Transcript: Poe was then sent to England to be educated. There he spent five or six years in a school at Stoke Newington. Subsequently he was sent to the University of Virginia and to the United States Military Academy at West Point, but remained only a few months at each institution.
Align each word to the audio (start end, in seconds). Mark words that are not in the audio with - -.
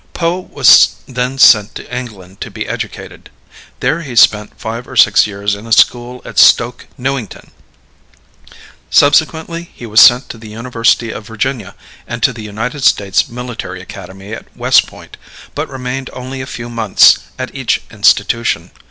Poe 0.15 0.39
was 0.39 0.95
then 1.07 1.37
sent 1.37 1.75
to 1.75 1.95
England 1.95 2.41
to 2.41 2.49
be 2.49 2.67
educated. 2.67 3.29
There 3.81 4.01
he 4.01 4.15
spent 4.15 4.59
five 4.59 4.87
or 4.87 4.95
six 4.95 5.27
years 5.27 5.53
in 5.53 5.67
a 5.67 5.71
school 5.71 6.23
at 6.25 6.39
Stoke 6.39 6.87
Newington. 6.97 7.51
Subsequently 8.89 9.69
he 9.75 9.85
was 9.85 10.01
sent 10.01 10.27
to 10.29 10.39
the 10.39 10.49
University 10.49 11.11
of 11.11 11.27
Virginia 11.27 11.75
and 12.07 12.23
to 12.23 12.33
the 12.33 12.41
United 12.41 12.83
States 12.83 13.29
Military 13.29 13.79
Academy 13.79 14.33
at 14.33 14.47
West 14.57 14.87
Point, 14.87 15.17
but 15.53 15.69
remained 15.69 16.09
only 16.13 16.41
a 16.41 16.47
few 16.47 16.67
months 16.67 17.19
at 17.37 17.53
each 17.53 17.83
institution. 17.91 18.71